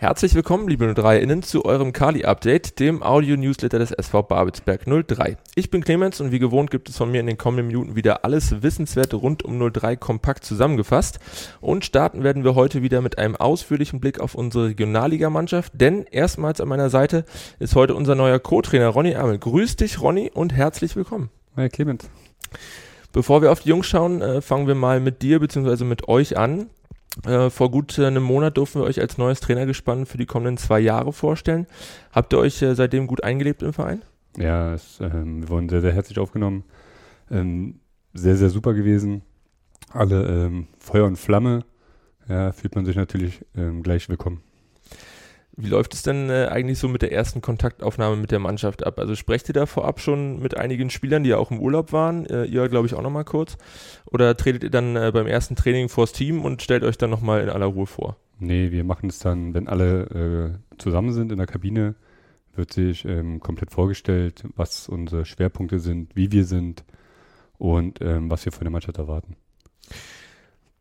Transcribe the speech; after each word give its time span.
Herzlich 0.00 0.34
willkommen, 0.34 0.66
liebe 0.66 0.86
03-Innen, 0.86 1.42
zu 1.42 1.66
eurem 1.66 1.92
Kali-Update, 1.92 2.80
dem 2.80 3.02
Audio-Newsletter 3.02 3.78
des 3.78 3.90
SV 3.90 4.22
Babelsberg 4.22 4.86
03. 4.86 5.36
Ich 5.56 5.70
bin 5.70 5.84
Clemens 5.84 6.22
und 6.22 6.32
wie 6.32 6.38
gewohnt 6.38 6.70
gibt 6.70 6.88
es 6.88 6.96
von 6.96 7.10
mir 7.10 7.20
in 7.20 7.26
den 7.26 7.36
kommenden 7.36 7.66
Minuten 7.66 7.96
wieder 7.96 8.24
alles 8.24 8.62
Wissenswerte 8.62 9.16
rund 9.16 9.42
um 9.42 9.58
03 9.70 9.96
kompakt 9.96 10.46
zusammengefasst. 10.46 11.20
Und 11.60 11.84
starten 11.84 12.24
werden 12.24 12.44
wir 12.44 12.54
heute 12.54 12.80
wieder 12.80 13.02
mit 13.02 13.18
einem 13.18 13.36
ausführlichen 13.36 14.00
Blick 14.00 14.20
auf 14.20 14.34
unsere 14.34 14.68
Regionalligamannschaft, 14.68 15.74
denn 15.78 16.06
erstmals 16.10 16.62
an 16.62 16.68
meiner 16.68 16.88
Seite 16.88 17.26
ist 17.58 17.74
heute 17.74 17.94
unser 17.94 18.14
neuer 18.14 18.38
Co-Trainer 18.38 18.88
Ronny 18.88 19.16
Amel. 19.16 19.38
Grüß 19.38 19.76
dich, 19.76 20.00
Ronny, 20.00 20.30
und 20.32 20.54
herzlich 20.54 20.96
willkommen. 20.96 21.28
Hi, 21.58 21.68
Clemens. 21.68 22.08
Bevor 23.12 23.42
wir 23.42 23.52
auf 23.52 23.60
die 23.60 23.68
Jungs 23.68 23.86
schauen, 23.86 24.22
äh, 24.22 24.40
fangen 24.40 24.66
wir 24.66 24.74
mal 24.74 24.98
mit 24.98 25.20
dir 25.20 25.40
bzw. 25.40 25.84
mit 25.84 26.08
euch 26.08 26.38
an. 26.38 26.70
Äh, 27.26 27.50
vor 27.50 27.70
gut 27.70 27.98
äh, 27.98 28.06
einem 28.06 28.22
Monat 28.22 28.56
durften 28.56 28.80
wir 28.80 28.84
euch 28.84 29.00
als 29.00 29.18
neues 29.18 29.40
Trainergespann 29.40 30.06
für 30.06 30.18
die 30.18 30.26
kommenden 30.26 30.56
zwei 30.56 30.80
Jahre 30.80 31.12
vorstellen. 31.12 31.66
Habt 32.12 32.32
ihr 32.32 32.38
euch 32.38 32.62
äh, 32.62 32.74
seitdem 32.74 33.06
gut 33.06 33.24
eingelebt 33.24 33.62
im 33.62 33.72
Verein? 33.72 34.02
Ja, 34.36 34.74
es, 34.74 35.00
ähm, 35.00 35.42
wir 35.42 35.48
wurden 35.48 35.68
sehr, 35.68 35.80
sehr 35.80 35.92
herzlich 35.92 36.18
aufgenommen. 36.18 36.64
Ähm, 37.30 37.80
sehr, 38.14 38.36
sehr 38.36 38.50
super 38.50 38.74
gewesen. 38.74 39.22
Alle 39.92 40.46
ähm, 40.46 40.68
Feuer 40.78 41.06
und 41.06 41.16
Flamme. 41.16 41.64
Ja, 42.28 42.52
fühlt 42.52 42.76
man 42.76 42.84
sich 42.84 42.94
natürlich 42.94 43.44
ähm, 43.56 43.82
gleich 43.82 44.08
willkommen. 44.08 44.40
Wie 45.56 45.68
läuft 45.68 45.94
es 45.94 46.02
denn 46.02 46.30
äh, 46.30 46.46
eigentlich 46.50 46.78
so 46.78 46.88
mit 46.88 47.02
der 47.02 47.12
ersten 47.12 47.40
Kontaktaufnahme 47.40 48.16
mit 48.16 48.30
der 48.30 48.38
Mannschaft 48.38 48.86
ab? 48.86 48.98
Also 48.98 49.14
sprecht 49.14 49.48
ihr 49.48 49.52
da 49.52 49.66
vorab 49.66 50.00
schon 50.00 50.40
mit 50.40 50.56
einigen 50.56 50.90
Spielern, 50.90 51.24
die 51.24 51.30
ja 51.30 51.38
auch 51.38 51.50
im 51.50 51.60
Urlaub 51.60 51.92
waren? 51.92 52.24
Äh, 52.26 52.44
ihr, 52.44 52.68
glaube 52.68 52.86
ich, 52.86 52.94
auch 52.94 53.02
nochmal 53.02 53.24
kurz. 53.24 53.58
Oder 54.06 54.36
tretet 54.36 54.64
ihr 54.64 54.70
dann 54.70 54.96
äh, 54.96 55.10
beim 55.12 55.26
ersten 55.26 55.56
Training 55.56 55.88
vors 55.88 56.12
Team 56.12 56.44
und 56.44 56.62
stellt 56.62 56.84
euch 56.84 56.98
dann 56.98 57.10
nochmal 57.10 57.42
in 57.42 57.50
aller 57.50 57.66
Ruhe 57.66 57.86
vor? 57.86 58.16
Nee, 58.38 58.70
wir 58.70 58.84
machen 58.84 59.10
es 59.10 59.18
dann, 59.18 59.52
wenn 59.52 59.68
alle 59.68 60.58
äh, 60.72 60.78
zusammen 60.78 61.12
sind 61.12 61.30
in 61.30 61.38
der 61.38 61.46
Kabine, 61.46 61.94
wird 62.54 62.72
sich 62.72 63.04
ähm, 63.04 63.40
komplett 63.40 63.70
vorgestellt, 63.70 64.44
was 64.56 64.88
unsere 64.88 65.24
Schwerpunkte 65.24 65.78
sind, 65.78 66.16
wie 66.16 66.32
wir 66.32 66.44
sind 66.44 66.84
und 67.58 68.00
ähm, 68.00 68.30
was 68.30 68.44
wir 68.44 68.52
von 68.52 68.64
der 68.64 68.72
Mannschaft 68.72 68.98
erwarten. 68.98 69.36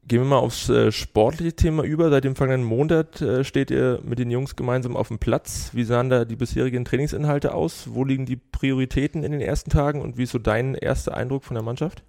Gehen 0.08 0.22
wir 0.22 0.28
mal 0.28 0.38
aufs 0.38 0.70
äh, 0.70 0.92
sportliche 0.92 1.54
Thema 1.54 1.84
über. 1.84 2.10
Seit 2.10 2.24
dem 2.24 2.36
vergangenen 2.36 2.68
Monat 2.68 3.22
äh, 3.22 3.44
steht 3.44 3.70
ihr 3.70 4.00
mit 4.04 4.18
den 4.18 4.32
Jungs 4.32 4.56
gemeinsam 4.56 4.96
auf 4.96 5.10
dem 5.10 5.20
Platz. 5.20 5.70
Wie 5.74 5.84
sahen 5.84 6.10
da 6.10 6.26
die 6.26 6.36
bisherigen 6.36 6.84
Trainingsinhalte 6.84 7.54
aus? 7.54 7.90
Wo 7.92 8.04
liegen 8.04 8.26
die 8.26 8.38
Prioritäten 8.38 9.24
in 9.24 9.32
den 9.32 9.42
ersten 9.42 9.70
Tagen 9.70 10.02
und 10.02 10.18
wie 10.18 10.24
ist 10.24 10.32
so 10.32 10.40
dein 10.40 10.74
erster 10.74 11.16
Eindruck 11.16 11.44
von 11.44 11.54
der 11.54 11.64
Mannschaft? 11.64 12.04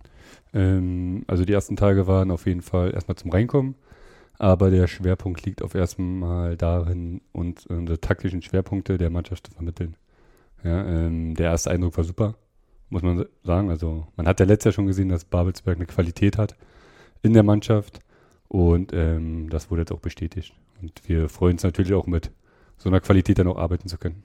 Ähm, 0.54 1.24
also 1.26 1.44
die 1.44 1.52
ersten 1.52 1.76
Tage 1.76 2.06
waren 2.06 2.30
auf 2.30 2.46
jeden 2.46 2.62
Fall 2.62 2.94
erstmal 2.94 3.16
zum 3.16 3.30
Reinkommen, 3.30 3.74
aber 4.38 4.70
der 4.70 4.86
Schwerpunkt 4.86 5.44
liegt 5.44 5.62
auf 5.62 5.74
erstmal 5.74 6.56
darin, 6.56 7.20
uns 7.32 7.66
unsere 7.66 8.00
taktischen 8.00 8.40
Schwerpunkte 8.40 8.96
der 8.96 9.10
Mannschaft 9.10 9.48
zu 9.48 9.52
vermitteln. 9.52 9.96
Ja, 10.64 10.86
ähm, 10.86 11.34
der 11.34 11.50
erste 11.50 11.70
Eindruck 11.70 11.96
war 11.96 12.04
super, 12.04 12.34
muss 12.88 13.02
man 13.02 13.26
sagen. 13.44 13.70
Also 13.70 14.06
man 14.16 14.26
hat 14.26 14.40
ja 14.40 14.46
letztes 14.46 14.66
Jahr 14.66 14.72
schon 14.74 14.86
gesehen, 14.86 15.08
dass 15.08 15.24
Babelsberg 15.24 15.76
eine 15.76 15.86
Qualität 15.86 16.38
hat 16.38 16.56
in 17.22 17.32
der 17.32 17.42
Mannschaft. 17.42 18.00
Und 18.48 18.92
ähm, 18.92 19.48
das 19.48 19.70
wurde 19.70 19.82
jetzt 19.82 19.92
auch 19.92 20.00
bestätigt. 20.00 20.54
Und 20.82 21.00
wir 21.06 21.28
freuen 21.28 21.52
uns 21.52 21.62
natürlich 21.62 21.94
auch 21.94 22.06
mit 22.06 22.30
so 22.76 22.88
einer 22.88 23.00
Qualität 23.00 23.38
dann 23.38 23.46
auch 23.46 23.58
arbeiten 23.58 23.88
zu 23.88 23.98
können. 23.98 24.22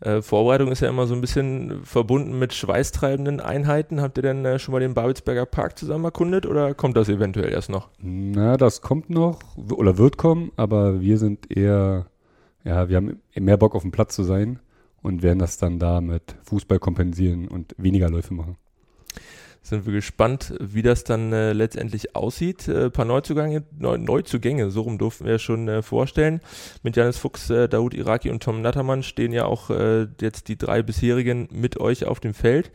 Äh, 0.00 0.20
Vorbereitung 0.20 0.70
ist 0.70 0.80
ja 0.80 0.90
immer 0.90 1.06
so 1.06 1.14
ein 1.14 1.22
bisschen 1.22 1.82
verbunden 1.84 2.38
mit 2.38 2.52
schweißtreibenden 2.52 3.40
Einheiten. 3.40 4.00
Habt 4.00 4.18
ihr 4.18 4.22
denn 4.22 4.44
äh, 4.44 4.58
schon 4.58 4.72
mal 4.72 4.80
den 4.80 4.94
Babelsberger 4.94 5.46
Park 5.46 5.78
zusammen 5.78 6.04
erkundet 6.04 6.44
oder 6.44 6.74
kommt 6.74 6.96
das 6.96 7.08
eventuell 7.08 7.50
erst 7.50 7.70
noch? 7.70 7.88
Na, 7.98 8.56
das 8.58 8.82
kommt 8.82 9.08
noch 9.08 9.40
oder 9.56 9.96
wird 9.96 10.18
kommen, 10.18 10.52
aber 10.56 11.00
wir 11.00 11.16
sind 11.16 11.50
eher, 11.50 12.06
ja, 12.62 12.88
wir 12.90 12.96
haben 12.96 13.22
mehr 13.34 13.56
Bock 13.56 13.74
auf 13.74 13.82
dem 13.82 13.90
Platz 13.90 14.14
zu 14.14 14.22
sein 14.22 14.58
und 15.02 15.22
werden 15.22 15.38
das 15.38 15.56
dann 15.56 15.78
da 15.78 16.02
mit 16.02 16.36
Fußball 16.44 16.78
kompensieren 16.78 17.48
und 17.48 17.74
weniger 17.78 18.10
Läufe 18.10 18.34
machen 18.34 18.56
sind 19.68 19.84
wir 19.84 19.92
gespannt, 19.92 20.54
wie 20.60 20.82
das 20.82 21.02
dann 21.02 21.32
äh, 21.32 21.52
letztendlich 21.52 22.14
aussieht. 22.14 22.68
Ein 22.68 22.76
äh, 22.76 22.90
paar 22.90 23.04
Neuzugänge, 23.04 23.64
Neu 23.78 23.98
Neuzugänge, 23.98 24.70
so 24.70 24.82
rum 24.82 24.96
durften 24.96 25.24
wir 25.24 25.38
schon 25.38 25.68
äh, 25.68 25.82
vorstellen. 25.82 26.40
Mit 26.82 26.96
Janis 26.96 27.18
Fuchs, 27.18 27.50
äh, 27.50 27.68
Daoud 27.68 27.94
Iraki 27.94 28.30
und 28.30 28.42
Tom 28.42 28.62
Nattermann 28.62 29.02
stehen 29.02 29.32
ja 29.32 29.44
auch 29.44 29.70
äh, 29.70 30.06
jetzt 30.20 30.48
die 30.48 30.56
drei 30.56 30.82
bisherigen 30.82 31.48
mit 31.50 31.80
euch 31.80 32.04
auf 32.04 32.20
dem 32.20 32.32
Feld. 32.32 32.70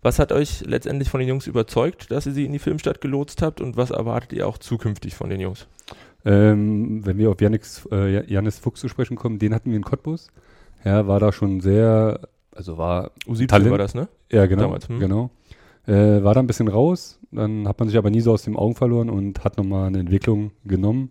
Was 0.00 0.20
hat 0.20 0.30
euch 0.30 0.64
letztendlich 0.64 1.10
von 1.10 1.18
den 1.18 1.28
Jungs 1.28 1.48
überzeugt, 1.48 2.12
dass 2.12 2.26
ihr 2.26 2.32
sie 2.32 2.44
in 2.44 2.52
die 2.52 2.60
Filmstadt 2.60 3.00
gelotst 3.00 3.42
habt 3.42 3.60
und 3.60 3.76
was 3.76 3.90
erwartet 3.90 4.32
ihr 4.32 4.46
auch 4.46 4.58
zukünftig 4.58 5.16
von 5.16 5.28
den 5.30 5.40
Jungs? 5.40 5.66
Ähm, 6.24 7.04
wenn 7.04 7.18
wir 7.18 7.30
auf 7.30 7.40
Janis, 7.40 7.88
äh, 7.90 8.24
Janis 8.32 8.58
Fuchs 8.58 8.80
zu 8.80 8.88
sprechen 8.88 9.16
kommen, 9.16 9.40
den 9.40 9.54
hatten 9.54 9.70
wir 9.70 9.76
in 9.76 9.84
Cottbus. 9.84 10.28
Ja, 10.84 11.08
war 11.08 11.18
da 11.18 11.32
schon 11.32 11.60
sehr, 11.60 12.20
also 12.54 12.78
war 12.78 13.10
U17 13.26 13.48
Talent. 13.48 13.70
war 13.72 13.78
das, 13.78 13.94
ne? 13.94 14.08
Ja, 14.30 14.46
genau. 14.46 14.62
Damals, 14.62 14.88
hm. 14.88 15.00
genau. 15.00 15.30
Äh, 15.88 16.22
war 16.22 16.34
da 16.34 16.40
ein 16.40 16.46
bisschen 16.46 16.68
raus, 16.68 17.18
dann 17.30 17.66
hat 17.66 17.78
man 17.78 17.88
sich 17.88 17.96
aber 17.96 18.10
nie 18.10 18.20
so 18.20 18.32
aus 18.32 18.42
den 18.42 18.56
Augen 18.56 18.74
verloren 18.74 19.08
und 19.08 19.42
hat 19.42 19.56
nochmal 19.56 19.86
eine 19.86 20.00
Entwicklung 20.00 20.50
genommen. 20.66 21.10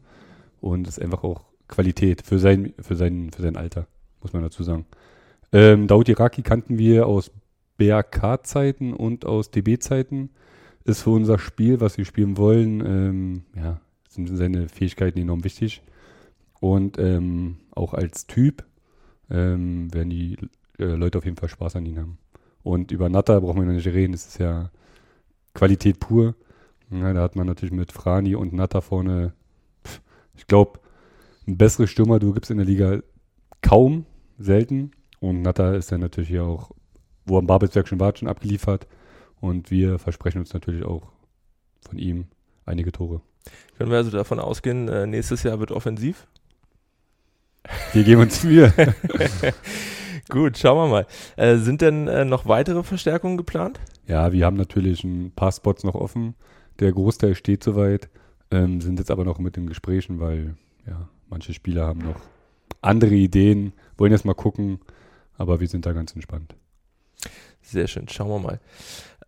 Und 0.62 0.86
das 0.86 1.00
ist 1.00 1.04
einfach 1.04 1.24
auch 1.24 1.46
Qualität 1.68 2.22
für 2.22 2.38
sein, 2.38 2.76
für 2.80 2.96
sein, 2.96 3.32
für 3.36 3.42
sein 3.42 3.58
Alter, 3.58 3.88
muss 4.22 4.34
man 4.34 4.44
dazu 4.44 4.62
sagen. 4.62 4.86
Ähm, 5.52 5.88
Daud 5.88 6.10
Iraki 6.10 6.44
kannten 6.44 6.78
wir 6.78 7.08
aus 7.08 7.32
BRK-Zeiten 7.78 8.94
und 8.94 9.26
aus 9.26 9.50
DB-Zeiten. 9.50 10.30
Ist 10.84 11.02
für 11.02 11.10
unser 11.10 11.40
Spiel, 11.40 11.82
was 11.82 11.98
wir 11.98 12.06
spielen 12.06 12.38
wollen, 12.38 12.86
ähm, 12.86 13.44
ja, 13.56 13.82
sind 14.08 14.28
seine 14.28 14.70
Fähigkeiten 14.70 15.18
enorm 15.18 15.44
wichtig. 15.44 15.82
Und 16.60 17.00
ähm, 17.00 17.58
auch 17.72 17.96
als 17.96 18.28
Typ 18.28 18.64
ähm, 19.32 19.92
werden 19.92 20.12
die 20.12 20.38
äh, 20.78 20.86
Leute 20.86 21.18
auf 21.18 21.26
jeden 21.26 21.38
Fall 21.38 21.50
Spaß 21.50 21.78
an 21.78 21.86
ihn 21.88 21.98
haben. 21.98 22.20
Und 22.64 22.92
über 22.92 23.10
Natter 23.10 23.42
brauchen 23.42 23.62
wir 23.62 23.66
noch 23.66 23.74
nicht 23.74 23.88
reden, 23.88 24.12
das 24.12 24.28
ist 24.28 24.40
ja 24.40 24.70
Qualität 25.54 26.00
pur. 26.00 26.36
Ja, 26.90 27.14
da 27.14 27.22
hat 27.22 27.36
man 27.36 27.48
natürlich 27.48 27.74
mit 27.74 27.92
Frani 27.92 28.36
und 28.36 28.54
Natter 28.54 28.82
vorne, 28.82 29.34
pff, 29.86 30.02
ich 30.36 30.48
glaube, 30.48 30.80
ein 31.48 31.58
besseres 31.58 31.90
Stürmer, 31.90 32.20
du 32.20 32.34
gibst 32.34 32.52
in 32.52 32.58
der 32.58 32.66
Liga 32.66 33.00
kaum, 33.62 34.06
selten. 34.38 34.92
Und 35.20 35.42
Natter 35.42 35.76
ist 35.76 35.92
dann 35.92 36.02
natürlich 36.02 36.30
hier 36.30 36.44
auch, 36.44 36.72
wo 37.26 37.38
am 37.38 37.48
Babelsberg 37.48 37.88
schon 37.88 38.00
war, 38.00 38.16
schon 38.16 38.28
abgeliefert. 38.28 38.88
Und 39.40 39.72
wir 39.72 40.00
versprechen 40.00 40.40
uns 40.40 40.54
natürlich 40.54 40.86
auch 40.86 41.12
von 41.88 41.98
ihm 41.98 42.26
einige 42.66 42.92
Tore. 42.92 43.22
Können 43.78 43.92
wir 43.92 43.98
also 43.98 44.12
davon 44.12 44.40
ausgehen, 44.40 44.88
äh, 44.88 45.08
nächstes 45.08 45.44
Jahr 45.44 45.60
wird 45.60 45.72
offensiv? 45.72 46.28
Wir 47.94 48.04
geben 48.04 48.22
uns 48.22 48.44
Mühe. 48.44 48.74
Gut, 50.30 50.58
schauen 50.58 50.78
wir 50.78 50.88
mal. 50.88 51.08
Äh, 51.38 51.58
sind 51.58 51.82
denn 51.82 52.08
äh, 52.08 52.26
noch 52.26 52.48
weitere 52.48 52.84
Verstärkungen 52.84 53.38
geplant? 53.38 53.80
Ja, 54.08 54.32
wir 54.32 54.46
haben 54.46 54.58
natürlich 54.58 55.04
ein 55.04 55.32
paar 55.32 55.52
Spots 55.52 55.84
noch 55.84 55.96
offen. 55.96 56.36
Der 56.80 56.92
Großteil 56.92 57.36
steht 57.36 57.64
soweit, 57.64 58.10
ähm, 58.52 58.82
sind 58.82 59.00
jetzt 59.00 59.12
aber 59.12 59.24
noch 59.24 59.40
mit 59.40 59.56
den 59.56 59.68
Gesprächen, 59.68 60.20
weil 60.20 60.56
ja, 60.86 61.10
manche 61.30 61.54
Spieler 61.54 61.88
haben 61.88 62.02
noch 62.02 62.20
andere 62.82 63.16
Ideen, 63.16 63.74
wollen 63.98 64.12
erst 64.12 64.26
mal 64.26 64.34
gucken, 64.34 64.80
aber 65.38 65.60
wir 65.60 65.68
sind 65.68 65.86
da 65.86 65.94
ganz 65.94 66.14
entspannt. 66.14 66.56
Sehr 67.62 67.88
schön, 67.88 68.08
schauen 68.08 68.30
wir 68.30 68.40
mal. 68.40 68.60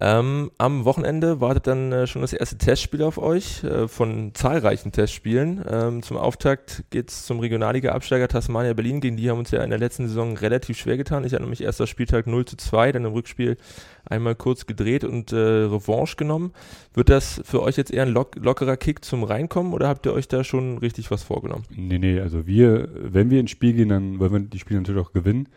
Ähm, 0.01 0.51
am 0.57 0.85
Wochenende 0.85 1.41
wartet 1.41 1.67
dann 1.67 1.91
äh, 1.91 2.07
schon 2.07 2.21
das 2.21 2.31
erste 2.31 2.57
Testspiel 2.57 3.03
auf 3.03 3.17
euch 3.17 3.65
äh, 3.65 3.89
von 3.89 4.33
zahlreichen 4.33 4.93
Testspielen. 4.93 5.61
Ähm, 5.69 6.03
zum 6.03 6.15
Auftakt 6.15 6.85
geht 6.89 7.09
es 7.09 7.25
zum 7.25 7.41
Regionalliga-Absteiger 7.41 8.29
Tasmania 8.29 8.73
Berlin. 8.73 9.01
Gegen 9.01 9.17
die 9.17 9.29
haben 9.29 9.39
uns 9.39 9.51
ja 9.51 9.61
in 9.61 9.71
der 9.71 9.79
letzten 9.79 10.07
Saison 10.07 10.37
relativ 10.37 10.77
schwer 10.77 10.95
getan. 10.95 11.25
Ich 11.25 11.33
hatte 11.33 11.43
nämlich 11.43 11.61
erster 11.61 11.85
Spieltag 11.85 12.27
0 12.27 12.45
zu 12.45 12.55
2, 12.55 12.93
dann 12.93 13.03
im 13.03 13.11
Rückspiel 13.11 13.57
einmal 14.05 14.35
kurz 14.35 14.65
gedreht 14.65 15.03
und 15.03 15.33
äh, 15.33 15.35
Revanche 15.35 16.15
genommen. 16.15 16.53
Wird 16.93 17.09
das 17.09 17.41
für 17.43 17.61
euch 17.61 17.75
jetzt 17.75 17.91
eher 17.91 18.03
ein 18.03 18.13
lock 18.13 18.37
lockerer 18.37 18.77
Kick 18.77 19.03
zum 19.03 19.25
Reinkommen 19.25 19.73
oder 19.73 19.89
habt 19.89 20.05
ihr 20.05 20.13
euch 20.13 20.29
da 20.29 20.45
schon 20.45 20.77
richtig 20.77 21.11
was 21.11 21.23
vorgenommen? 21.23 21.65
Nee, 21.75 21.99
nee, 21.99 22.21
also 22.21 22.47
wir, 22.47 22.87
wenn 22.93 23.29
wir 23.29 23.41
ins 23.41 23.51
Spiel 23.51 23.73
gehen, 23.73 23.89
dann 23.89 24.17
wollen 24.19 24.31
wir 24.31 24.39
die 24.39 24.59
Spiele 24.59 24.79
natürlich 24.79 25.01
auch 25.01 25.11
gewinnen. 25.11 25.49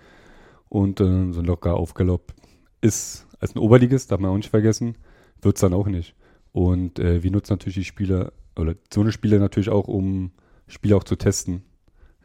Und 0.69 1.01
äh, 1.01 1.05
so 1.05 1.41
ein 1.41 1.45
locker 1.45 1.75
Aufgalopp 1.75 2.33
ist 2.81 3.29
als 3.43 3.55
ein 3.55 3.59
Oberligist, 3.59 4.11
darf 4.11 4.21
man 4.21 4.31
auch 4.31 4.37
nicht 4.37 4.51
vergessen, 4.51 4.97
wird 5.43 5.57
es 5.57 5.61
dann 5.61 5.75
auch 5.75 5.89
nicht. 5.89 6.15
Und 6.53 6.99
äh, 6.99 7.23
wir 7.23 7.31
nutzen 7.31 7.53
natürlich 7.55 7.75
die 7.75 7.85
Spieler, 7.85 8.33
oder 8.57 8.77
so 8.93 9.01
eine 9.01 9.13
Spiele 9.13 9.39
natürlich 9.41 9.69
auch, 9.69 9.89
um 9.89 10.31
Spiele 10.69 10.97
auch 10.97 11.05
zu 11.05 11.17
testen. 11.17 11.63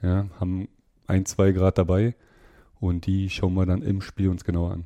Ja, 0.01 0.29
haben 0.39 0.67
ein, 1.07 1.25
zwei 1.25 1.51
Grad 1.51 1.77
dabei 1.79 2.15
und 2.79 3.07
die 3.07 3.29
schauen 3.29 3.55
wir 3.55 3.65
dann 3.65 3.81
im 3.81 4.01
Spiel 4.01 4.29
uns 4.29 4.43
genauer 4.43 4.71
an. 4.71 4.85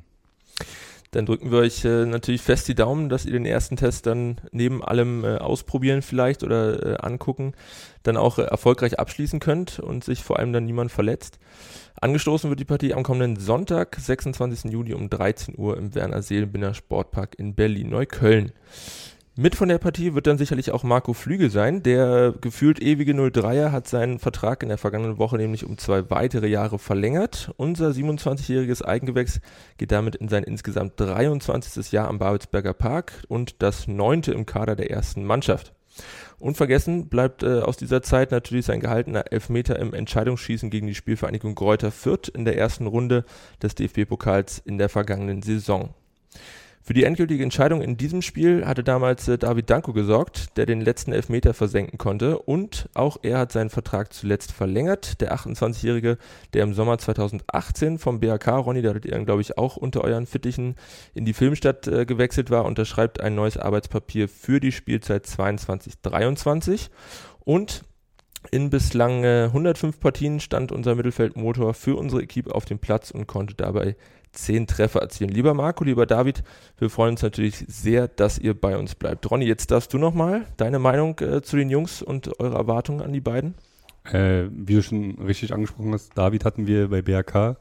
Dann 1.12 1.26
drücken 1.26 1.50
wir 1.52 1.58
euch 1.58 1.84
äh, 1.84 2.06
natürlich 2.06 2.40
fest 2.40 2.66
die 2.68 2.74
Daumen, 2.74 3.10
dass 3.10 3.26
ihr 3.26 3.32
den 3.32 3.44
ersten 3.44 3.76
Test 3.76 4.06
dann 4.06 4.40
neben 4.50 4.82
allem 4.82 5.24
äh, 5.24 5.36
ausprobieren 5.36 6.00
vielleicht 6.00 6.42
oder 6.42 6.84
äh, 6.84 6.96
angucken, 6.96 7.52
dann 8.02 8.16
auch 8.16 8.38
äh, 8.38 8.42
erfolgreich 8.42 8.98
abschließen 8.98 9.38
könnt 9.38 9.78
und 9.78 10.04
sich 10.04 10.24
vor 10.24 10.38
allem 10.38 10.54
dann 10.54 10.64
niemand 10.64 10.90
verletzt. 10.90 11.38
Angestoßen 12.00 12.48
wird 12.48 12.60
die 12.60 12.64
Partie 12.64 12.94
am 12.94 13.02
kommenden 13.02 13.36
Sonntag, 13.36 13.96
26. 14.00 14.72
Juli 14.72 14.94
um 14.94 15.10
13 15.10 15.54
Uhr 15.58 15.76
im 15.76 15.94
Werner 15.94 16.22
Seelenbinder 16.22 16.72
Sportpark 16.72 17.38
in 17.38 17.54
Berlin-Neukölln. 17.54 18.52
Mit 19.34 19.56
von 19.56 19.70
der 19.70 19.78
Partie 19.78 20.12
wird 20.12 20.26
dann 20.26 20.36
sicherlich 20.36 20.72
auch 20.72 20.82
Marco 20.82 21.14
Flügel 21.14 21.48
sein. 21.48 21.82
Der 21.82 22.34
gefühlt 22.38 22.82
ewige 22.82 23.14
03er 23.14 23.72
hat 23.72 23.88
seinen 23.88 24.18
Vertrag 24.18 24.62
in 24.62 24.68
der 24.68 24.76
vergangenen 24.76 25.16
Woche 25.16 25.38
nämlich 25.38 25.64
um 25.64 25.78
zwei 25.78 26.10
weitere 26.10 26.48
Jahre 26.48 26.78
verlängert. 26.78 27.50
Unser 27.56 27.88
27-jähriges 27.88 28.84
Eigengewächs 28.84 29.40
geht 29.78 29.90
damit 29.90 30.16
in 30.16 30.28
sein 30.28 30.44
insgesamt 30.44 31.00
23. 31.00 31.92
Jahr 31.92 32.08
am 32.08 32.18
Babelsberger 32.18 32.74
Park 32.74 33.24
und 33.26 33.62
das 33.62 33.88
neunte 33.88 34.32
im 34.32 34.44
Kader 34.44 34.76
der 34.76 34.90
ersten 34.90 35.24
Mannschaft. 35.24 35.72
Unvergessen 36.38 37.08
bleibt 37.08 37.42
äh, 37.42 37.60
aus 37.60 37.78
dieser 37.78 38.02
Zeit 38.02 38.32
natürlich 38.32 38.66
sein 38.66 38.80
gehaltener 38.80 39.32
Elfmeter 39.32 39.78
im 39.78 39.94
Entscheidungsschießen 39.94 40.68
gegen 40.68 40.88
die 40.88 40.94
Spielvereinigung 40.94 41.54
Gräuter 41.54 41.90
Fürth 41.90 42.28
in 42.28 42.44
der 42.44 42.58
ersten 42.58 42.86
Runde 42.86 43.24
des 43.62 43.76
DFB-Pokals 43.76 44.58
in 44.58 44.76
der 44.76 44.90
vergangenen 44.90 45.40
Saison. 45.40 45.94
Für 46.84 46.94
die 46.94 47.04
endgültige 47.04 47.44
Entscheidung 47.44 47.80
in 47.80 47.96
diesem 47.96 48.22
Spiel 48.22 48.66
hatte 48.66 48.82
damals 48.82 49.28
äh, 49.28 49.38
David 49.38 49.70
Danko 49.70 49.92
gesorgt, 49.92 50.56
der 50.56 50.66
den 50.66 50.80
letzten 50.80 51.12
Elfmeter 51.12 51.54
versenken 51.54 51.96
konnte 51.96 52.40
und 52.40 52.88
auch 52.94 53.18
er 53.22 53.38
hat 53.38 53.52
seinen 53.52 53.70
Vertrag 53.70 54.12
zuletzt 54.12 54.50
verlängert. 54.50 55.20
Der 55.20 55.32
28-Jährige, 55.32 56.18
der 56.54 56.64
im 56.64 56.74
Sommer 56.74 56.98
2018 56.98 58.00
vom 58.00 58.18
BHK, 58.18 58.48
Ronny, 58.48 58.82
da 58.82 58.90
hattet 58.90 59.06
ihr 59.06 59.16
glaube 59.24 59.42
ich 59.42 59.58
auch 59.58 59.76
unter 59.76 60.02
euren 60.02 60.26
Fittichen 60.26 60.74
in 61.14 61.24
die 61.24 61.34
Filmstadt 61.34 61.86
äh, 61.86 62.04
gewechselt 62.04 62.50
war, 62.50 62.64
unterschreibt 62.64 63.20
ein 63.20 63.36
neues 63.36 63.56
Arbeitspapier 63.56 64.28
für 64.28 64.58
die 64.58 64.72
Spielzeit 64.72 65.24
22-23 65.26 66.90
und 67.44 67.84
in 68.50 68.70
bislang 68.70 69.22
äh, 69.22 69.44
105 69.44 70.00
Partien 70.00 70.40
stand 70.40 70.72
unser 70.72 70.96
Mittelfeldmotor 70.96 71.74
für 71.74 71.96
unsere 71.96 72.22
Equipe 72.22 72.52
auf 72.52 72.64
dem 72.64 72.80
Platz 72.80 73.12
und 73.12 73.28
konnte 73.28 73.54
dabei 73.54 73.94
zehn 74.32 74.66
Treffer 74.66 75.00
erzielen. 75.00 75.30
Lieber 75.30 75.54
Marco, 75.54 75.84
lieber 75.84 76.06
David, 76.06 76.42
wir 76.78 76.90
freuen 76.90 77.12
uns 77.12 77.22
natürlich 77.22 77.64
sehr, 77.68 78.08
dass 78.08 78.38
ihr 78.38 78.58
bei 78.58 78.76
uns 78.76 78.94
bleibt. 78.94 79.30
Ronny, 79.30 79.44
jetzt 79.44 79.70
darfst 79.70 79.92
du 79.92 79.98
nochmal 79.98 80.46
deine 80.56 80.78
Meinung 80.78 81.18
äh, 81.20 81.42
zu 81.42 81.56
den 81.56 81.70
Jungs 81.70 82.02
und 82.02 82.40
eure 82.40 82.56
Erwartungen 82.56 83.02
an 83.02 83.12
die 83.12 83.20
beiden. 83.20 83.54
Äh, 84.04 84.44
wie 84.50 84.74
du 84.74 84.82
schon 84.82 85.18
richtig 85.20 85.52
angesprochen 85.52 85.92
hast, 85.92 86.16
David 86.16 86.44
hatten 86.44 86.66
wir 86.66 86.88
bei 86.88 87.02
BRK 87.02 87.56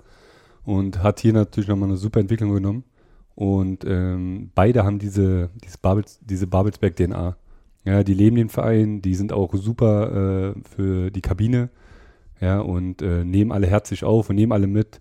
und 0.65 1.03
hat 1.03 1.19
hier 1.19 1.33
natürlich 1.33 1.67
nochmal 1.67 1.89
eine 1.89 1.97
super 1.97 2.19
Entwicklung 2.19 2.53
genommen. 2.53 2.83
Und 3.35 3.85
ähm, 3.85 4.51
beide 4.55 4.83
haben 4.83 4.99
diese, 4.99 5.49
diese, 5.63 5.77
Babels, 5.77 6.19
diese 6.21 6.47
Babelsberg-DNA. 6.47 7.37
Ja, 7.83 8.03
die 8.03 8.13
leben 8.13 8.35
den 8.35 8.49
Verein, 8.49 9.01
die 9.01 9.15
sind 9.15 9.33
auch 9.33 9.53
super 9.55 10.53
äh, 10.55 10.61
für 10.75 11.11
die 11.11 11.21
Kabine. 11.21 11.69
Ja, 12.39 12.59
und 12.59 13.01
äh, 13.01 13.23
nehmen 13.23 13.51
alle 13.51 13.67
herzlich 13.67 14.03
auf 14.03 14.29
und 14.29 14.35
nehmen 14.35 14.51
alle 14.51 14.67
mit. 14.67 14.99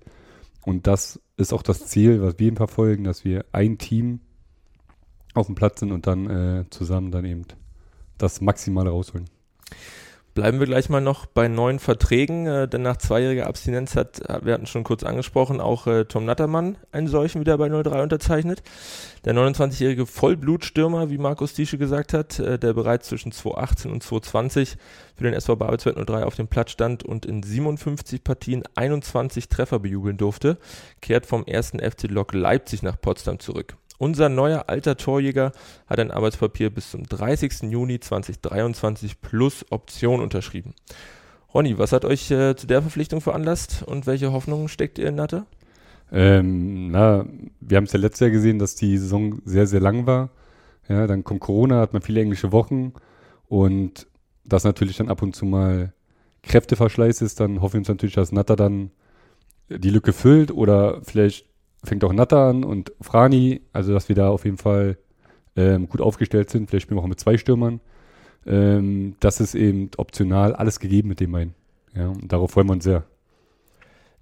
Und 0.62 0.86
das 0.86 1.20
ist 1.36 1.52
auch 1.52 1.62
das 1.62 1.86
Ziel, 1.86 2.20
was 2.22 2.38
wir 2.38 2.48
eben 2.48 2.56
verfolgen, 2.56 3.04
dass 3.04 3.24
wir 3.24 3.44
ein 3.52 3.78
Team 3.78 4.20
auf 5.34 5.46
dem 5.46 5.54
Platz 5.54 5.80
sind 5.80 5.92
und 5.92 6.06
dann 6.06 6.28
äh, 6.28 6.64
zusammen 6.70 7.10
dann 7.10 7.24
eben 7.24 7.44
das 8.18 8.40
Maximale 8.40 8.90
rausholen. 8.90 9.28
Bleiben 10.40 10.58
wir 10.58 10.66
gleich 10.66 10.88
mal 10.88 11.02
noch 11.02 11.26
bei 11.26 11.48
neuen 11.48 11.78
Verträgen, 11.78 12.46
äh, 12.46 12.66
denn 12.66 12.80
nach 12.80 12.96
zweijähriger 12.96 13.46
Abstinenz 13.46 13.94
hat, 13.94 14.22
wir 14.42 14.54
hatten 14.54 14.64
schon 14.64 14.84
kurz 14.84 15.02
angesprochen, 15.02 15.60
auch 15.60 15.86
äh, 15.86 16.06
Tom 16.06 16.24
Nattermann 16.24 16.78
einen 16.92 17.08
solchen 17.08 17.40
wieder 17.40 17.58
bei 17.58 17.68
03 17.68 18.02
unterzeichnet. 18.02 18.62
Der 19.26 19.34
29-jährige 19.34 20.06
Vollblutstürmer, 20.06 21.10
wie 21.10 21.18
Markus 21.18 21.52
Diesche 21.52 21.76
gesagt 21.76 22.14
hat, 22.14 22.38
äh, 22.38 22.58
der 22.58 22.72
bereits 22.72 23.08
zwischen 23.08 23.32
2018 23.32 23.92
und 23.92 24.02
2020 24.02 24.78
für 25.14 25.24
den 25.24 25.34
SV 25.34 25.56
Babelsberg 25.56 26.06
03 26.06 26.24
auf 26.24 26.36
dem 26.36 26.48
Platz 26.48 26.70
stand 26.70 27.02
und 27.02 27.26
in 27.26 27.42
57 27.42 28.24
Partien 28.24 28.62
21 28.76 29.50
Treffer 29.50 29.78
bejubeln 29.78 30.16
durfte, 30.16 30.56
kehrt 31.02 31.26
vom 31.26 31.44
ersten 31.44 31.80
FC 31.80 32.04
Lok 32.04 32.32
Leipzig 32.32 32.82
nach 32.82 32.98
Potsdam 32.98 33.40
zurück. 33.40 33.76
Unser 34.00 34.30
neuer 34.30 34.70
alter 34.70 34.96
Torjäger 34.96 35.52
hat 35.86 36.00
ein 36.00 36.10
Arbeitspapier 36.10 36.70
bis 36.70 36.90
zum 36.90 37.02
30. 37.02 37.64
Juni 37.70 38.00
2023 38.00 39.20
plus 39.20 39.66
Option 39.68 40.22
unterschrieben. 40.22 40.72
Ronny, 41.52 41.76
was 41.76 41.92
hat 41.92 42.06
euch 42.06 42.30
äh, 42.30 42.56
zu 42.56 42.66
der 42.66 42.80
Verpflichtung 42.80 43.20
veranlasst 43.20 43.82
und 43.82 44.06
welche 44.06 44.32
Hoffnungen 44.32 44.68
steckt 44.68 44.98
ihr 44.98 45.08
in 45.08 45.16
Natte? 45.16 45.44
Ähm, 46.10 46.90
na, 46.90 47.26
wir 47.60 47.76
haben 47.76 47.84
es 47.84 47.92
ja 47.92 47.98
letztes 47.98 48.20
Jahr 48.20 48.30
gesehen, 48.30 48.58
dass 48.58 48.74
die 48.74 48.96
Saison 48.96 49.42
sehr, 49.44 49.66
sehr 49.66 49.80
lang 49.80 50.06
war. 50.06 50.30
Ja, 50.88 51.06
dann 51.06 51.22
kommt 51.22 51.40
Corona, 51.40 51.78
hat 51.80 51.92
man 51.92 52.00
viele 52.00 52.22
englische 52.22 52.52
Wochen 52.52 52.94
und 53.48 54.06
das 54.46 54.64
natürlich 54.64 54.96
dann 54.96 55.10
ab 55.10 55.20
und 55.20 55.36
zu 55.36 55.44
mal 55.44 55.92
Kräfteverschleiß 56.42 57.20
ist, 57.20 57.38
dann 57.38 57.60
hoffen 57.60 57.74
wir 57.74 57.80
uns 57.80 57.88
natürlich, 57.88 58.14
dass 58.14 58.32
Natter 58.32 58.56
dann 58.56 58.92
die 59.68 59.90
Lücke 59.90 60.14
füllt 60.14 60.50
oder 60.52 61.02
vielleicht 61.02 61.49
fängt 61.84 62.04
auch 62.04 62.12
Natter 62.12 62.38
an 62.38 62.64
und 62.64 62.92
Frani, 63.00 63.62
also 63.72 63.92
dass 63.92 64.08
wir 64.08 64.16
da 64.16 64.28
auf 64.30 64.44
jeden 64.44 64.58
Fall 64.58 64.98
ähm, 65.56 65.88
gut 65.88 66.00
aufgestellt 66.00 66.50
sind. 66.50 66.68
Vielleicht 66.68 66.84
spielen 66.84 66.98
wir 66.98 67.02
auch 67.04 67.08
mit 67.08 67.20
zwei 67.20 67.36
Stürmern. 67.36 67.80
Ähm, 68.46 69.16
das 69.20 69.40
ist 69.40 69.54
eben 69.54 69.90
optional 69.96 70.54
alles 70.54 70.80
gegeben 70.80 71.08
mit 71.08 71.20
dem 71.20 71.34
einen. 71.34 71.54
Ja, 71.94 72.08
und 72.08 72.32
darauf 72.32 72.52
freuen 72.52 72.68
wir 72.68 72.74
uns 72.74 72.84
sehr. 72.84 73.04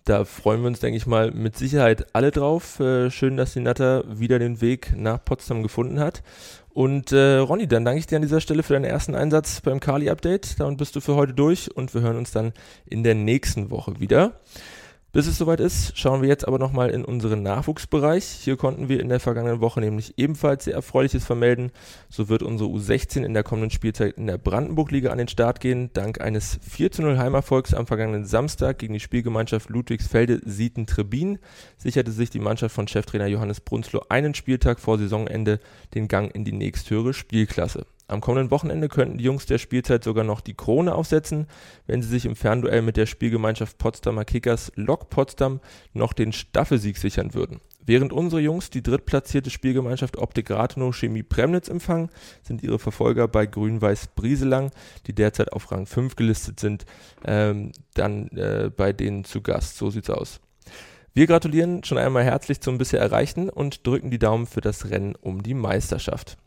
Da 0.04 0.24
freuen 0.24 0.62
wir 0.62 0.68
uns, 0.68 0.80
denke 0.80 0.96
ich 0.96 1.06
mal, 1.06 1.32
mit 1.32 1.56
Sicherheit 1.56 2.14
alle 2.14 2.30
drauf. 2.30 2.80
Äh, 2.80 3.10
schön, 3.10 3.36
dass 3.36 3.52
die 3.52 3.60
Natter 3.60 4.04
wieder 4.08 4.38
den 4.38 4.62
Weg 4.62 4.94
nach 4.96 5.22
Potsdam 5.22 5.62
gefunden 5.62 6.00
hat. 6.00 6.22
Und 6.70 7.12
äh, 7.12 7.36
Ronny, 7.36 7.66
dann 7.66 7.84
danke 7.84 7.98
ich 7.98 8.06
dir 8.06 8.16
an 8.16 8.22
dieser 8.22 8.40
Stelle 8.40 8.62
für 8.62 8.72
deinen 8.72 8.84
ersten 8.84 9.14
Einsatz 9.14 9.60
beim 9.60 9.80
Kali-Update. 9.80 10.60
Damit 10.60 10.78
bist 10.78 10.96
du 10.96 11.00
für 11.00 11.14
heute 11.14 11.34
durch 11.34 11.76
und 11.76 11.92
wir 11.92 12.00
hören 12.00 12.16
uns 12.16 12.30
dann 12.30 12.52
in 12.86 13.02
der 13.02 13.14
nächsten 13.14 13.70
Woche 13.70 14.00
wieder. 14.00 14.40
Bis 15.10 15.26
es 15.26 15.38
soweit 15.38 15.58
ist, 15.58 15.96
schauen 15.96 16.20
wir 16.20 16.28
jetzt 16.28 16.46
aber 16.46 16.58
nochmal 16.58 16.90
in 16.90 17.02
unseren 17.02 17.42
Nachwuchsbereich. 17.42 18.24
Hier 18.24 18.58
konnten 18.58 18.90
wir 18.90 19.00
in 19.00 19.08
der 19.08 19.20
vergangenen 19.20 19.62
Woche 19.62 19.80
nämlich 19.80 20.18
ebenfalls 20.18 20.64
sehr 20.64 20.74
Erfreuliches 20.74 21.24
vermelden. 21.24 21.72
So 22.10 22.28
wird 22.28 22.42
unsere 22.42 22.68
U16 22.68 23.22
in 23.22 23.32
der 23.32 23.42
kommenden 23.42 23.70
Spielzeit 23.70 24.18
in 24.18 24.26
der 24.26 24.36
Brandenburg-Liga 24.36 25.10
an 25.10 25.16
den 25.16 25.28
Start 25.28 25.60
gehen. 25.60 25.90
Dank 25.94 26.20
eines 26.20 26.60
4 26.62 26.90
0 26.98 27.16
Heimerfolgs 27.16 27.72
am 27.72 27.86
vergangenen 27.86 28.26
Samstag 28.26 28.80
gegen 28.80 28.92
die 28.92 29.00
Spielgemeinschaft 29.00 29.70
Ludwigsfelde-Sieten-Trebin 29.70 31.38
sicherte 31.78 32.12
sich 32.12 32.28
die 32.28 32.38
Mannschaft 32.38 32.74
von 32.74 32.86
Cheftrainer 32.86 33.28
Johannes 33.28 33.60
Brunzlo 33.60 34.02
einen 34.10 34.34
Spieltag 34.34 34.78
vor 34.78 34.98
Saisonende 34.98 35.58
den 35.94 36.08
Gang 36.08 36.34
in 36.34 36.44
die 36.44 36.52
nächsthöhere 36.52 37.14
Spielklasse. 37.14 37.86
Am 38.08 38.22
kommenden 38.22 38.50
Wochenende 38.50 38.88
könnten 38.88 39.18
die 39.18 39.24
Jungs 39.24 39.44
der 39.44 39.58
Spielzeit 39.58 40.02
sogar 40.02 40.24
noch 40.24 40.40
die 40.40 40.54
Krone 40.54 40.94
aufsetzen, 40.94 41.46
wenn 41.86 42.00
sie 42.00 42.08
sich 42.08 42.24
im 42.24 42.36
Fernduell 42.36 42.80
mit 42.80 42.96
der 42.96 43.04
Spielgemeinschaft 43.04 43.76
Potsdamer 43.76 44.24
Kickers 44.24 44.72
Lok 44.76 45.10
Potsdam 45.10 45.60
noch 45.92 46.14
den 46.14 46.32
Staffelsieg 46.32 46.96
sichern 46.96 47.34
würden. 47.34 47.60
Während 47.84 48.14
unsere 48.14 48.40
Jungs 48.40 48.70
die 48.70 48.82
drittplatzierte 48.82 49.50
Spielgemeinschaft 49.50 50.16
Optik 50.16 50.50
Rathenow 50.50 50.96
Chemie 50.96 51.22
Premnitz 51.22 51.68
empfangen, 51.68 52.08
sind 52.42 52.62
ihre 52.62 52.78
Verfolger 52.78 53.28
bei 53.28 53.44
Grün-Weiß 53.44 54.08
Brieselang, 54.14 54.70
die 55.06 55.14
derzeit 55.14 55.52
auf 55.52 55.70
Rang 55.70 55.84
5 55.84 56.16
gelistet 56.16 56.60
sind, 56.60 56.86
ähm, 57.26 57.72
dann 57.92 58.28
äh, 58.28 58.70
bei 58.74 58.94
denen 58.94 59.24
zu 59.24 59.42
Gast. 59.42 59.76
So 59.76 59.90
sieht's 59.90 60.08
aus. 60.08 60.40
Wir 61.12 61.26
gratulieren 61.26 61.84
schon 61.84 61.98
einmal 61.98 62.24
herzlich 62.24 62.62
zum 62.62 62.78
bisher 62.78 63.00
Erreichten 63.00 63.50
und 63.50 63.86
drücken 63.86 64.10
die 64.10 64.18
Daumen 64.18 64.46
für 64.46 64.62
das 64.62 64.88
Rennen 64.88 65.14
um 65.14 65.42
die 65.42 65.54
Meisterschaft. 65.54 66.38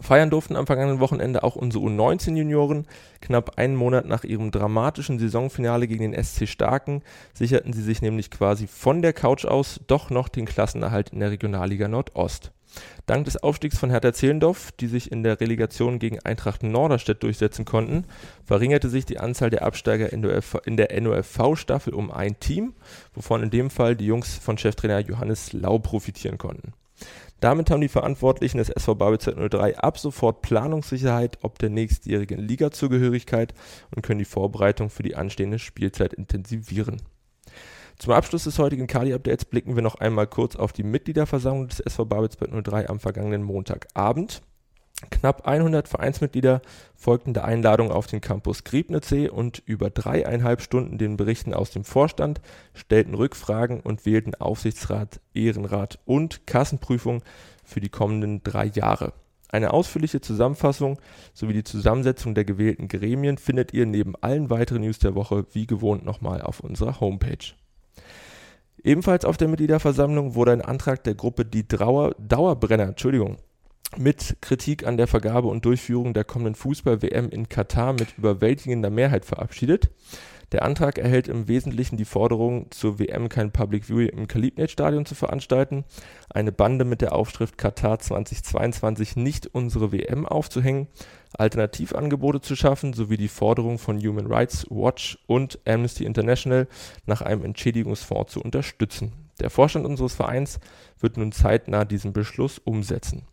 Feiern 0.00 0.30
durften 0.30 0.56
am 0.56 0.66
vergangenen 0.66 1.00
Wochenende 1.00 1.44
auch 1.44 1.56
unsere 1.56 1.84
U19-Junioren. 1.84 2.86
Knapp 3.20 3.58
einen 3.58 3.76
Monat 3.76 4.06
nach 4.06 4.24
ihrem 4.24 4.50
dramatischen 4.50 5.18
Saisonfinale 5.18 5.86
gegen 5.86 6.10
den 6.10 6.22
SC 6.24 6.48
Starken 6.48 7.02
sicherten 7.32 7.72
sie 7.72 7.82
sich 7.82 8.02
nämlich 8.02 8.30
quasi 8.30 8.66
von 8.66 9.02
der 9.02 9.12
Couch 9.12 9.44
aus 9.44 9.80
doch 9.86 10.10
noch 10.10 10.28
den 10.28 10.46
Klassenerhalt 10.46 11.10
in 11.10 11.20
der 11.20 11.30
Regionalliga 11.30 11.88
Nordost. 11.88 12.50
Dank 13.06 13.24
des 13.26 13.36
Aufstiegs 13.36 13.78
von 13.78 13.90
Hertha 13.90 14.12
Zehlendorf, 14.12 14.72
die 14.72 14.88
sich 14.88 15.12
in 15.12 15.22
der 15.22 15.40
Relegation 15.40 15.98
gegen 16.00 16.18
Eintracht 16.20 16.62
Norderstedt 16.62 17.22
durchsetzen 17.22 17.64
konnten, 17.64 18.04
verringerte 18.44 18.88
sich 18.88 19.04
die 19.04 19.20
Anzahl 19.20 19.50
der 19.50 19.64
Absteiger 19.64 20.12
in 20.12 20.76
der 20.76 21.00
NOFV-Staffel 21.00 21.94
um 21.94 22.10
ein 22.10 22.40
Team, 22.40 22.74
wovon 23.14 23.42
in 23.44 23.50
dem 23.50 23.70
Fall 23.70 23.94
die 23.94 24.06
Jungs 24.06 24.36
von 24.36 24.58
Cheftrainer 24.58 24.98
Johannes 24.98 25.52
Lau 25.52 25.78
profitieren 25.78 26.38
konnten. 26.38 26.72
Damit 27.40 27.70
haben 27.70 27.80
die 27.80 27.88
Verantwortlichen 27.88 28.58
des 28.58 28.70
SV 28.70 28.94
Babelzeit 28.94 29.36
03 29.36 29.78
ab 29.78 29.98
sofort 29.98 30.42
Planungssicherheit 30.42 31.38
ob 31.42 31.58
der 31.58 31.70
nächstjährigen 31.70 32.38
Ligazugehörigkeit 32.38 33.54
und 33.94 34.02
können 34.02 34.18
die 34.18 34.24
Vorbereitung 34.24 34.88
für 34.90 35.02
die 35.02 35.16
anstehende 35.16 35.58
Spielzeit 35.58 36.14
intensivieren. 36.14 37.02
Zum 37.98 38.12
Abschluss 38.12 38.44
des 38.44 38.58
heutigen 38.58 38.86
Kali-Updates 38.86 39.44
blicken 39.44 39.76
wir 39.76 39.82
noch 39.82 39.96
einmal 39.96 40.26
kurz 40.26 40.56
auf 40.56 40.72
die 40.72 40.82
Mitgliederversammlung 40.82 41.68
des 41.68 41.80
SV 41.80 42.06
Babelsberg 42.06 42.64
03 42.64 42.88
am 42.88 42.98
vergangenen 42.98 43.42
Montagabend. 43.42 44.42
Knapp 45.10 45.46
100 45.46 45.88
Vereinsmitglieder 45.88 46.62
folgten 46.94 47.34
der 47.34 47.44
Einladung 47.44 47.90
auf 47.90 48.06
den 48.06 48.20
Campus 48.20 48.62
Griebnitzsee 48.64 49.28
und 49.28 49.62
über 49.66 49.90
dreieinhalb 49.90 50.60
Stunden 50.60 50.98
den 50.98 51.16
Berichten 51.16 51.54
aus 51.54 51.70
dem 51.70 51.84
Vorstand, 51.84 52.40
stellten 52.74 53.14
Rückfragen 53.14 53.80
und 53.80 54.06
wählten 54.06 54.34
Aufsichtsrat, 54.34 55.20
Ehrenrat 55.34 55.98
und 56.04 56.46
Kassenprüfung 56.46 57.22
für 57.64 57.80
die 57.80 57.88
kommenden 57.88 58.42
drei 58.42 58.66
Jahre. 58.66 59.12
Eine 59.48 59.72
ausführliche 59.72 60.20
Zusammenfassung 60.20 60.98
sowie 61.32 61.52
die 61.52 61.64
Zusammensetzung 61.64 62.34
der 62.34 62.44
gewählten 62.44 62.88
Gremien 62.88 63.38
findet 63.38 63.72
ihr 63.72 63.86
neben 63.86 64.14
allen 64.20 64.50
weiteren 64.50 64.82
News 64.82 64.98
der 64.98 65.14
Woche 65.14 65.46
wie 65.52 65.66
gewohnt 65.66 66.04
nochmal 66.04 66.42
auf 66.42 66.60
unserer 66.60 67.00
Homepage. 67.00 67.54
Ebenfalls 68.82 69.24
auf 69.24 69.36
der 69.36 69.48
Mitgliederversammlung 69.48 70.34
wurde 70.34 70.52
ein 70.52 70.60
Antrag 70.60 71.04
der 71.04 71.14
Gruppe 71.14 71.44
Die 71.44 71.66
Dauer, 71.66 72.14
Dauerbrenner 72.18 72.88
Entschuldigung, 72.88 73.38
mit 73.98 74.36
Kritik 74.40 74.86
an 74.86 74.96
der 74.96 75.06
Vergabe 75.06 75.48
und 75.48 75.64
Durchführung 75.64 76.14
der 76.14 76.24
kommenden 76.24 76.54
Fußball-WM 76.54 77.28
in 77.30 77.48
Katar 77.48 77.92
mit 77.92 78.18
überwältigender 78.18 78.90
Mehrheit 78.90 79.24
verabschiedet. 79.24 79.90
Der 80.52 80.62
Antrag 80.62 80.98
erhält 80.98 81.26
im 81.26 81.48
Wesentlichen 81.48 81.96
die 81.96 82.04
Forderung, 82.04 82.70
zur 82.70 82.98
WM 82.98 83.28
kein 83.28 83.50
Public 83.50 83.88
View 83.88 84.06
im 84.06 84.28
Kalibnet-Stadion 84.28 85.04
zu 85.04 85.14
veranstalten, 85.14 85.84
eine 86.30 86.52
Bande 86.52 86.84
mit 86.84 87.00
der 87.00 87.12
Aufschrift 87.12 87.58
Katar 87.58 87.98
2022 87.98 89.16
nicht 89.16 89.48
unsere 89.48 89.90
WM 89.90 90.26
aufzuhängen, 90.26 90.86
Alternativangebote 91.36 92.40
zu 92.40 92.54
schaffen 92.54 92.92
sowie 92.92 93.16
die 93.16 93.28
Forderung 93.28 93.78
von 93.78 93.98
Human 93.98 94.26
Rights 94.26 94.66
Watch 94.70 95.18
und 95.26 95.58
Amnesty 95.66 96.04
International 96.04 96.68
nach 97.06 97.22
einem 97.22 97.44
Entschädigungsfonds 97.44 98.34
zu 98.34 98.40
unterstützen. 98.40 99.12
Der 99.40 99.50
Vorstand 99.50 99.84
unseres 99.84 100.14
Vereins 100.14 100.60
wird 101.00 101.16
nun 101.16 101.32
zeitnah 101.32 101.84
diesen 101.84 102.12
Beschluss 102.12 102.58
umsetzen. 102.58 103.26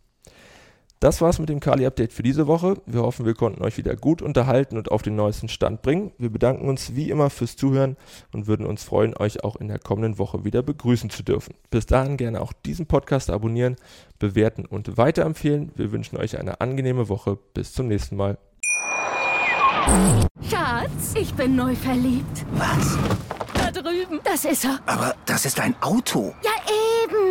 Das 1.02 1.20
war's 1.20 1.40
mit 1.40 1.50
dem 1.50 1.60
Kali-Update 1.60 2.14
für 2.14 2.22
diese 2.22 2.46
Woche. 2.46 2.76
Wir 2.86 3.02
hoffen, 3.02 3.26
wir 3.26 3.34
konnten 3.34 3.64
euch 3.64 3.76
wieder 3.76 3.96
gut 3.96 4.22
unterhalten 4.22 4.78
und 4.78 4.92
auf 4.92 5.02
den 5.02 5.16
neuesten 5.16 5.50
Stand 5.50 5.82
bringen. 5.82 6.12
Wir 6.20 6.30
bedanken 6.30 6.70
uns 6.70 6.96
wie 6.96 7.10
immer 7.10 7.32
fürs 7.32 7.56
Zuhören 7.56 7.98
und 8.32 8.46
würden 8.46 8.68
uns 8.68 8.84
freuen, 8.84 9.18
euch 9.18 9.44
auch 9.44 9.56
in 9.56 9.68
der 9.68 9.80
kommenden 9.80 10.20
Woche 10.20 10.46
wieder 10.46 10.62
begrüßen 10.62 11.10
zu 11.10 11.24
dürfen. 11.24 11.56
Bis 11.72 11.88
dahin 11.88 12.18
gerne 12.18 12.40
auch 12.40 12.54
diesen 12.54 12.86
Podcast 12.86 13.32
abonnieren, 13.32 13.78
bewerten 14.20 14.64
und 14.64 14.96
weiterempfehlen. 14.96 15.72
Wir 15.76 15.92
wünschen 15.92 16.18
euch 16.18 16.38
eine 16.38 16.62
angenehme 16.62 17.10
Woche. 17.10 17.36
Bis 17.56 17.74
zum 17.74 17.88
nächsten 17.88 18.16
Mal. 18.16 18.38
Schatz, 20.48 21.16
ich 21.16 21.34
bin 21.34 21.56
neu 21.56 21.74
verliebt. 21.74 22.46
Was? 22.54 23.00
Da 23.56 23.72
drüben. 23.72 24.20
Das 24.24 24.46
ist 24.46 24.66
er. 24.66 24.80
Aber 24.86 25.16
das 25.26 25.46
ist 25.46 25.60
ein 25.60 25.74
Auto. 25.82 26.36
Ja, 26.44 26.52